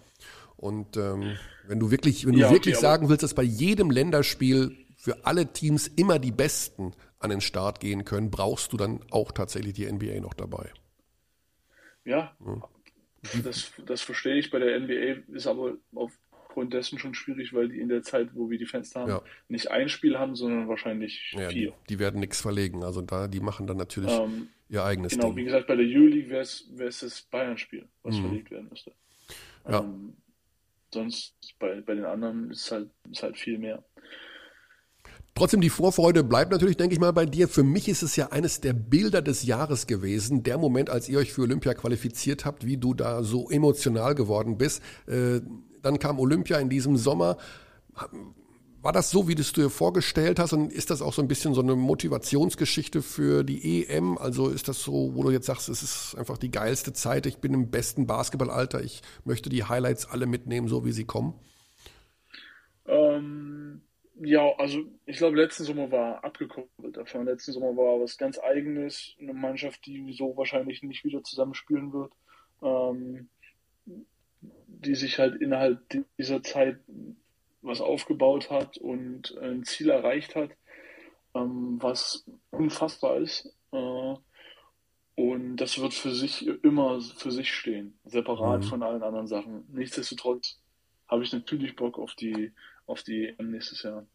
[0.57, 3.91] Und ähm, wenn du wirklich, wenn du ja, wirklich okay, sagen willst, dass bei jedem
[3.91, 8.99] Länderspiel für alle Teams immer die Besten an den Start gehen können, brauchst du dann
[9.11, 10.69] auch tatsächlich die NBA noch dabei.
[12.03, 12.69] Ja, ja.
[13.43, 14.49] Das, das verstehe ich.
[14.49, 18.49] Bei der NBA ist aber aufgrund dessen schon schwierig, weil die in der Zeit, wo
[18.49, 19.21] wir die Fenster haben, ja.
[19.47, 21.71] nicht ein Spiel haben, sondern wahrscheinlich ja, vier.
[21.71, 22.83] Die, die werden nichts verlegen.
[22.83, 25.37] Also da, die machen dann natürlich ähm, ihr eigenes genau, Ding.
[25.37, 28.21] wie gesagt, bei der Euroleague wäre es das Bayern-Spiel, was mhm.
[28.21, 28.93] verlegt werden müsste.
[29.67, 29.81] Ja.
[29.81, 30.15] Ähm,
[30.93, 33.83] sonst bei, bei den anderen ist halt, ist halt viel mehr.
[35.39, 37.47] Trotzdem, die Vorfreude bleibt natürlich, denke ich mal, bei dir.
[37.47, 40.43] Für mich ist es ja eines der Bilder des Jahres gewesen.
[40.43, 44.57] Der Moment, als ihr euch für Olympia qualifiziert habt, wie du da so emotional geworden
[44.57, 44.81] bist.
[45.07, 45.39] Äh,
[45.81, 47.37] dann kam Olympia in diesem Sommer.
[48.81, 50.51] War das so, wie du es dir vorgestellt hast?
[50.51, 54.17] Und ist das auch so ein bisschen so eine Motivationsgeschichte für die EM?
[54.17, 57.37] Also ist das so, wo du jetzt sagst, es ist einfach die geilste Zeit, ich
[57.37, 61.33] bin im besten Basketballalter, ich möchte die Highlights alle mitnehmen, so wie sie kommen?
[62.87, 63.83] Ähm,
[64.21, 67.25] ja, also ich glaube, letzten Sommer war abgekoppelt davon.
[67.25, 72.11] Letzten Sommer war was ganz Eigenes, eine Mannschaft, die so wahrscheinlich nicht wieder zusammenspielen wird,
[72.61, 73.29] ähm,
[73.85, 75.79] die sich halt innerhalb
[76.17, 76.79] dieser Zeit
[77.61, 80.51] was aufgebaut hat und ein Ziel erreicht hat,
[81.35, 83.53] ähm, was unfassbar ist.
[83.71, 84.15] Äh,
[85.15, 88.67] und das wird für sich immer für sich stehen, separat mhm.
[88.67, 89.65] von allen anderen Sachen.
[89.69, 90.61] Nichtsdestotrotz
[91.09, 92.53] habe ich natürlich Bock auf die,
[92.89, 94.05] auf die nächstes Jahr.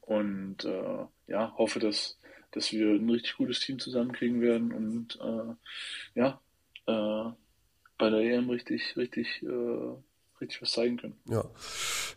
[0.00, 2.18] Und äh, ja, hoffe, dass,
[2.52, 6.40] dass wir ein richtig gutes Team zusammenkriegen werden und äh, ja,
[6.86, 7.30] äh,
[7.96, 9.94] bei der EM richtig, richtig äh,
[10.40, 11.16] richtig was zeigen können.
[11.28, 11.44] Ja,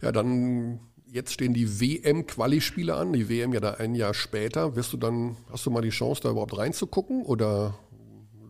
[0.01, 4.75] ja dann jetzt stehen die WM-Quali-Spiele an, die WM ja da ein Jahr später.
[4.75, 7.79] Wirst du dann, hast du mal die Chance, da überhaupt reinzugucken oder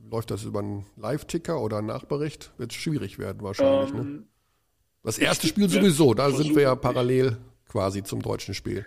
[0.09, 2.51] läuft das über einen Live-Ticker oder einen Nachbericht?
[2.57, 3.99] Wird schwierig werden wahrscheinlich, ne?
[3.99, 4.23] ähm, ne?
[5.07, 7.37] Das erste Spiel sowieso, da sind wir ja parallel
[7.69, 8.85] quasi zum deutschen Spiel.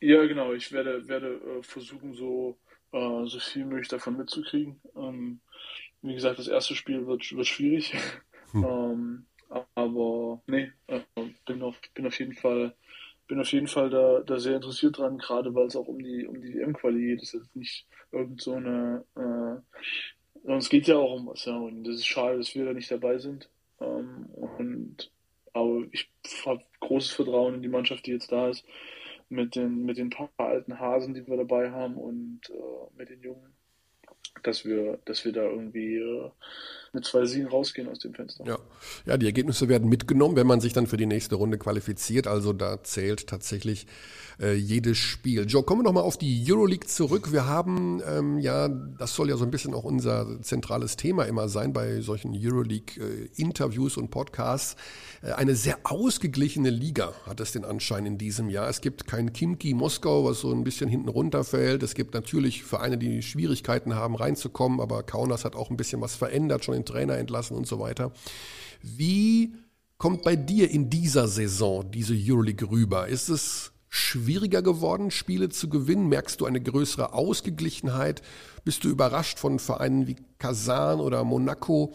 [0.00, 0.54] Ja, genau.
[0.54, 2.56] Ich werde, werde äh, versuchen, so,
[2.92, 4.80] äh, so viel möglich davon mitzukriegen.
[4.96, 5.40] Ähm,
[6.00, 7.92] wie gesagt, das erste Spiel wird, wird schwierig.
[8.52, 8.64] Hm.
[9.50, 11.00] ähm, aber nee, äh,
[11.44, 12.74] bin, auf, bin auf jeden Fall
[13.28, 16.26] bin auf jeden Fall da, da sehr interessiert dran, gerade weil es auch um die
[16.26, 17.20] um die WM-Quali geht.
[17.20, 21.58] Das ist jetzt nicht irgend so eine äh, es geht ja auch um was, ja,
[21.58, 23.50] und das ist schade, dass wir da nicht dabei sind.
[23.80, 25.10] Ähm, und
[25.56, 26.08] aber ich
[26.44, 28.64] habe großes Vertrauen in die Mannschaft, die jetzt da ist,
[29.28, 33.22] mit den mit den paar alten Hasen, die wir dabei haben und äh, mit den
[33.22, 33.54] Jungen,
[34.42, 36.30] dass wir dass wir da irgendwie äh,
[36.92, 38.44] mit zwei Siegen rausgehen aus dem Fenster.
[38.46, 38.58] Ja.
[39.04, 42.26] ja, die Ergebnisse werden mitgenommen, wenn man sich dann für die nächste Runde qualifiziert.
[42.26, 43.86] Also da zählt tatsächlich
[44.40, 45.46] äh, jedes Spiel.
[45.46, 47.32] Joe, kommen wir nochmal auf die Euroleague zurück.
[47.32, 51.48] Wir haben ähm, ja, das soll ja so ein bisschen auch unser zentrales Thema immer
[51.48, 54.76] sein bei solchen Euroleague-Interviews äh, und Podcasts.
[55.22, 58.68] Äh, eine sehr ausgeglichene Liga hat es den Anschein in diesem Jahr.
[58.68, 61.82] Es gibt kein Kimki Moskau, was so ein bisschen hinten runterfällt.
[61.82, 66.14] Es gibt natürlich Vereine, die Schwierigkeiten haben, reinzukommen, aber Kaunas hat auch ein bisschen was
[66.14, 68.12] verändert, schon den Trainer entlassen und so weiter.
[68.82, 69.54] Wie
[69.98, 73.08] kommt bei dir in dieser Saison diese Euroleague rüber?
[73.08, 76.08] Ist es schwieriger geworden, Spiele zu gewinnen?
[76.08, 78.22] Merkst du eine größere Ausgeglichenheit?
[78.64, 81.94] Bist du überrascht von Vereinen wie Kazan oder Monaco?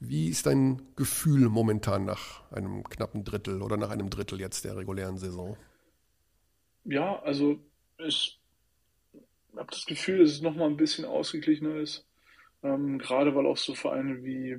[0.00, 4.76] Wie ist dein Gefühl momentan nach einem knappen Drittel oder nach einem Drittel jetzt der
[4.76, 5.56] regulären Saison?
[6.84, 7.58] Ja, also
[7.98, 8.37] ich
[9.58, 12.06] habe das Gefühl, dass es nochmal ein bisschen ausgeglichener ist.
[12.62, 14.58] Ähm, gerade weil auch so Vereine wie,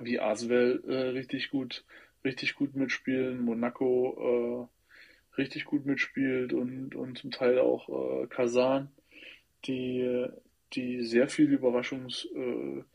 [0.00, 1.84] wie Aswell äh, richtig gut,
[2.24, 8.90] richtig gut mitspielen, Monaco äh, richtig gut mitspielt und, und zum Teil auch äh, Kasan,
[9.64, 10.26] die,
[10.74, 12.86] die sehr viele Überraschungssiege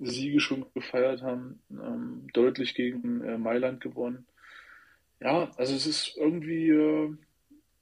[0.00, 4.26] äh, schon gefeiert haben, ähm, deutlich gegen äh, Mailand gewonnen.
[5.20, 7.12] Ja, also es ist irgendwie, äh,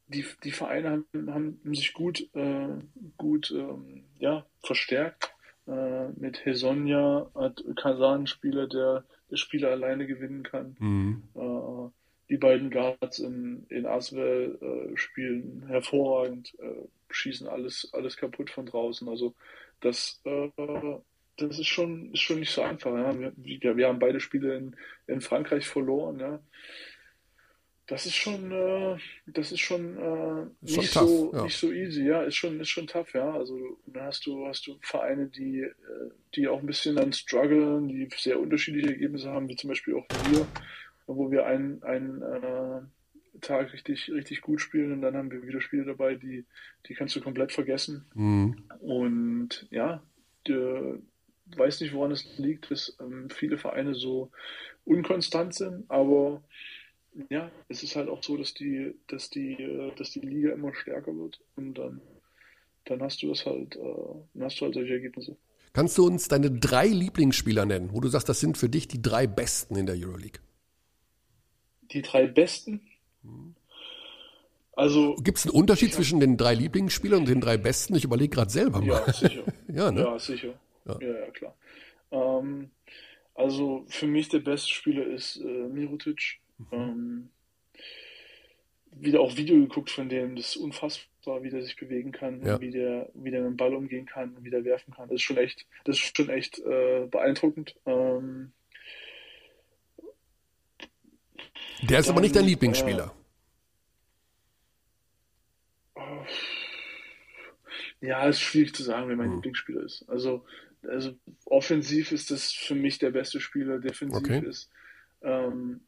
[0.09, 2.69] die, die Vereine haben, haben sich gut, äh,
[3.17, 5.35] gut ähm, ja, verstärkt
[5.67, 10.77] äh, mit Hesonja hat Kasan Spieler, der der Spieler alleine gewinnen kann.
[10.79, 11.23] Mhm.
[11.35, 11.91] Äh,
[12.29, 18.67] die beiden Guards in, in Aswell äh, spielen hervorragend, äh, schießen alles, alles kaputt von
[18.67, 19.09] draußen.
[19.09, 19.35] Also
[19.81, 20.51] das, äh,
[21.37, 22.93] das ist schon, ist schon nicht so einfach.
[22.93, 23.33] Ja?
[23.37, 26.19] Wir, wir haben beide Spiele in, in Frankreich verloren.
[26.19, 26.41] Ja?
[27.89, 28.97] Das ist schon, äh,
[29.27, 31.45] das ist schon äh, nicht, schon so, ja.
[31.45, 33.33] nicht so easy, ja, ist schon, ist schon tough, ja.
[33.33, 35.71] Also da hast du, hast du Vereine, die, äh,
[36.35, 40.07] die auch ein bisschen dann strugglen, die sehr unterschiedliche Ergebnisse haben, wie zum Beispiel auch
[40.31, 40.47] wir,
[41.07, 42.81] wo wir einen, einen äh,
[43.41, 46.45] Tag richtig, richtig gut spielen und dann haben wir wieder Spiele dabei, die,
[46.87, 48.07] die kannst du komplett vergessen.
[48.15, 48.65] Mhm.
[48.81, 50.03] Und ja,
[50.49, 50.99] der,
[51.57, 54.31] weiß nicht, woran es liegt, dass ähm, viele Vereine so
[54.85, 56.43] unkonstant sind, aber
[57.31, 60.75] ja, es ist halt auch so, dass die, dass die, äh, dass die Liga immer
[60.75, 62.01] stärker wird und dann,
[62.85, 63.81] dann hast du das halt, äh,
[64.35, 65.37] dann hast du halt solche Ergebnisse.
[65.73, 69.03] Kannst du uns deine drei Lieblingsspieler nennen, wo du sagst, das sind für dich die
[69.03, 70.41] drei besten in der Euroleague?
[71.93, 72.81] Die drei besten?
[74.73, 75.17] Also.
[75.17, 77.95] Gibt es einen Unterschied zwischen den drei Lieblingsspielern und den drei besten?
[77.95, 79.03] Ich überlege gerade selber mal.
[79.07, 79.45] Ja, sicher.
[79.69, 80.01] ja, ne?
[80.01, 80.55] ja, sicher.
[80.87, 81.55] Ja, ja, ja klar.
[82.11, 82.71] Ähm,
[83.35, 86.39] also für mich der beste Spieler ist äh, Mirotic.
[86.59, 86.67] Mhm.
[86.73, 87.29] Ähm,
[88.99, 92.61] wieder auch Video geguckt von dem, das ist unfassbar, wie der sich bewegen kann, ja.
[92.61, 95.09] wie der, wie der mit dem Ball umgehen kann und wie der werfen kann.
[95.09, 97.77] Das ist schon echt, das ist schon echt äh, beeindruckend.
[97.85, 98.53] Ähm,
[101.83, 103.15] der ist dann, aber nicht dein Lieblingsspieler.
[105.95, 106.01] Äh,
[108.01, 109.35] ja, ist schwierig zu sagen, wer mein hm.
[109.37, 110.09] Lieblingsspieler ist.
[110.09, 110.45] Also,
[110.83, 111.15] also
[111.45, 114.47] offensiv ist das für mich der beste Spieler, defensiv okay.
[114.47, 114.71] ist.
[115.23, 115.81] Ähm,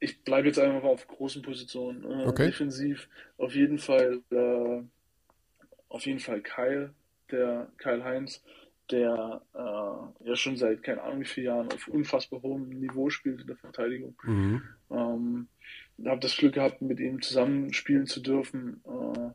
[0.00, 2.04] ich bleibe jetzt einfach auf großen Positionen.
[2.04, 2.46] Äh, okay.
[2.46, 4.82] Defensiv auf jeden Fall, äh,
[5.88, 6.94] auf jeden Fall Kyle,
[7.30, 8.42] der Kyle Heinz,
[8.90, 13.42] der äh, ja schon seit keine Ahnung wie vielen Jahren auf unfassbar hohem Niveau spielt
[13.42, 14.16] in der Verteidigung.
[14.24, 14.62] Mhm.
[14.90, 15.48] Ähm,
[16.06, 18.82] habe das Glück gehabt, mit ihm zusammen spielen zu dürfen.
[18.84, 19.30] Äh,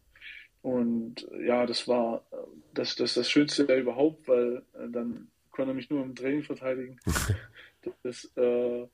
[0.67, 2.25] und ja, das war
[2.73, 6.99] das, das, das Schönste überhaupt, weil äh, dann konnte er mich nur im Training verteidigen.
[8.03, 8.87] das, äh,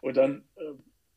[0.00, 0.42] und dann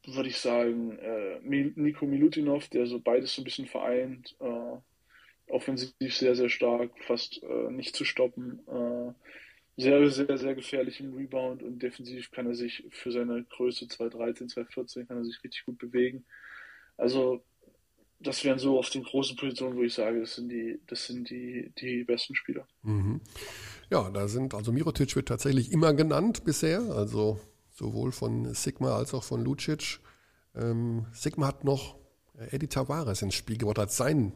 [0.07, 5.93] würde ich sagen, äh, Nico Milutinov, der so beides so ein bisschen vereint, äh, offensiv
[6.15, 8.59] sehr, sehr stark, fast äh, nicht zu stoppen,
[9.77, 14.49] sehr, sehr, sehr gefährlich im Rebound und defensiv kann er sich für seine Größe 213,
[14.49, 16.25] 214 kann er sich richtig gut bewegen.
[16.97, 17.43] Also
[18.19, 21.29] das wären so auf den großen Positionen, wo ich sage, das sind die, das sind
[21.29, 22.67] die, die besten Spieler.
[22.81, 23.21] Mhm.
[23.91, 27.39] Ja, da sind, also Mirotic wird tatsächlich immer genannt bisher, also
[27.77, 29.99] sowohl von Sigma als auch von Lucic.
[30.55, 31.97] Ähm, Sigma hat noch
[32.51, 34.33] Eddie Tavares ins Spiel gebracht als seinen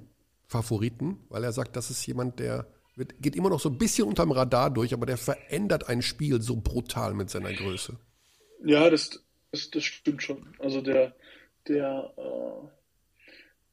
[0.47, 4.07] Favoriten, weil er sagt, das ist jemand, der wird, geht immer noch so ein bisschen
[4.07, 7.97] unterm Radar durch, aber der verändert ein Spiel so brutal mit seiner Größe.
[8.63, 10.55] Ja, das, das, das stimmt schon.
[10.59, 11.15] Also der,
[11.67, 12.67] der, äh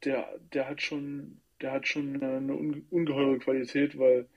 [0.03, 2.53] der, der hat schon, der hat schon eine
[2.89, 4.27] ungeheure Qualität, weil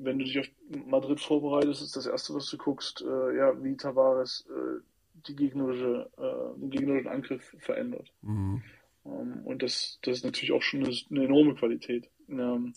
[0.00, 0.46] wenn du dich auf
[0.86, 4.80] Madrid vorbereitest, ist das erste, was du guckst, äh, ja, wie Tavares äh,
[5.26, 8.12] die gegnerische, äh, den gegnerischen Angriff verändert.
[8.22, 8.62] Mhm.
[9.04, 12.08] Ähm, und das, das ist natürlich auch schon eine, eine enorme Qualität.
[12.28, 12.74] Ähm,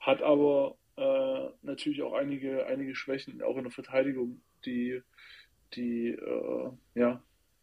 [0.00, 5.00] hat aber äh, natürlich auch einige, einige Schwächen, auch in der Verteidigung, die,
[5.74, 7.22] die äh, ja,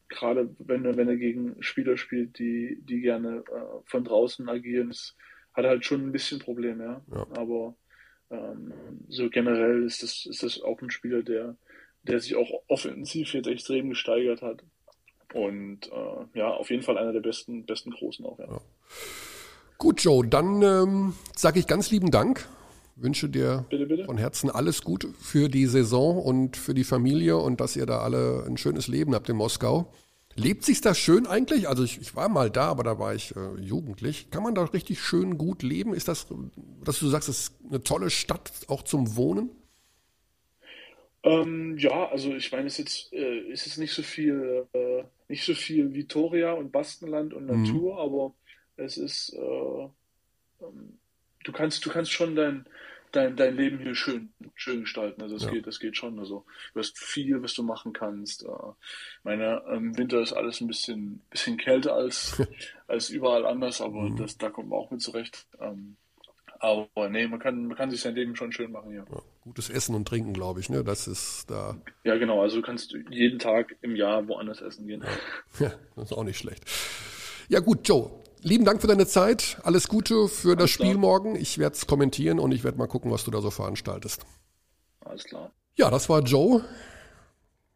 [0.10, 5.16] gerade wenn, wenn er gegen Spieler spielt, die, die gerne äh, von draußen agieren, ist,
[5.54, 7.02] hat er halt schon ein bisschen Probleme, ja.
[7.16, 7.28] ja.
[7.38, 7.76] Aber
[8.32, 8.74] ähm,
[9.08, 11.56] so generell ist das, ist das auch ein Spieler, der,
[12.04, 14.64] der sich auch offensiv jetzt extrem gesteigert hat.
[15.34, 18.46] Und äh, ja, auf jeden Fall einer der besten, besten Großen auch, ja.
[18.46, 18.62] ja.
[19.78, 22.48] Gut, Joe, dann ähm, sage ich ganz lieben Dank.
[22.96, 24.06] Wünsche dir bitte, bitte.
[24.06, 28.00] von Herzen alles Gute für die Saison und für die Familie und dass ihr da
[28.00, 29.94] alle ein schönes Leben habt in Moskau.
[30.40, 31.68] Lebt sich das schön eigentlich?
[31.68, 34.32] Also ich, ich war mal da, aber da war ich äh, jugendlich.
[34.32, 35.94] Kann man da richtig schön gut leben?
[35.94, 36.28] Ist das,
[36.84, 39.50] dass du sagst, es ist eine tolle Stadt auch zum Wohnen?
[41.24, 45.04] Ähm, ja, also ich meine, es ist jetzt, äh, ist jetzt nicht so viel, äh,
[45.28, 47.64] nicht so viel Vitoria und Bastenland und mhm.
[47.64, 48.00] Natur, mhm.
[48.00, 48.34] aber
[48.78, 49.84] es ist, äh,
[50.62, 51.00] ähm,
[51.44, 52.66] du kannst, du kannst schon dein,
[53.12, 55.22] dein, dein Leben hier schön, schön gestalten.
[55.22, 55.52] Also es ja.
[55.52, 56.20] geht, das geht schon.
[56.20, 58.44] Also du hast viel, was du machen kannst.
[58.44, 58.48] Äh,
[59.24, 62.42] meine, im Winter ist alles ein bisschen, bisschen kälter als,
[62.88, 64.18] als überall anders, aber mhm.
[64.18, 65.48] das, da kommt man auch mit zurecht.
[65.60, 65.96] Ähm,
[66.62, 69.06] aber nee, man kann, man kann sich sein Leben schon schön machen hier.
[69.10, 70.84] Ja, gutes Essen und Trinken, glaube ich, ne?
[70.84, 71.78] Das ist da.
[72.04, 72.42] Ja, genau.
[72.42, 75.04] Also du kannst jeden Tag im Jahr woanders essen gehen.
[75.60, 76.66] Ja, das ist auch nicht schlecht.
[77.48, 79.58] Ja, gut, Joe lieben Dank für deine Zeit.
[79.64, 81.00] Alles Gute für Alles das Spiel klar.
[81.00, 81.36] morgen.
[81.36, 84.26] Ich werde es kommentieren und ich werde mal gucken, was du da so veranstaltest.
[85.02, 85.52] Alles klar.
[85.76, 86.64] Ja, das war Joe.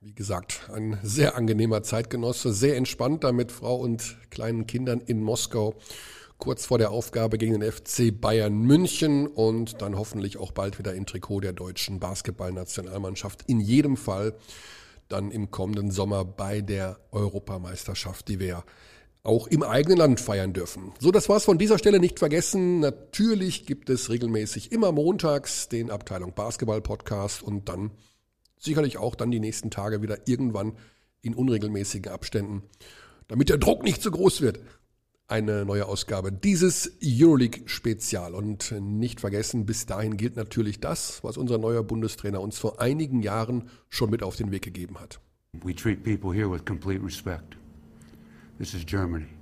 [0.02, 5.21] Wie gesagt, ein sehr angenehmer Zeitgenosse, sehr entspannt da mit Frau und kleinen Kindern in
[5.21, 5.76] Moskau.
[6.38, 10.93] Kurz vor der Aufgabe gegen den FC Bayern München und dann hoffentlich auch bald wieder
[10.93, 13.43] im Trikot der deutschen Basketballnationalmannschaft.
[13.47, 14.36] In jedem Fall
[15.08, 18.65] dann im kommenden Sommer bei der Europameisterschaft, die wir
[19.23, 20.91] auch im eigenen Land feiern dürfen.
[20.99, 22.81] So, das war's von dieser Stelle nicht vergessen.
[22.81, 27.91] Natürlich gibt es regelmäßig immer montags den Abteilung Basketball Podcast und dann
[28.59, 30.73] sicherlich auch dann die nächsten Tage wieder irgendwann
[31.21, 32.63] in unregelmäßigen Abständen,
[33.29, 34.59] damit der Druck nicht zu groß wird.
[35.27, 38.36] Eine neue Ausgabe dieses Euroleague Spezial.
[38.36, 43.21] Und nicht vergessen, bis dahin gilt natürlich das, was unser neuer Bundestrainer uns vor einigen
[43.21, 45.21] Jahren schon mit auf den Weg gegeben hat.
[45.63, 47.55] We treat people here with complete respect.
[48.60, 49.32] This is Germany.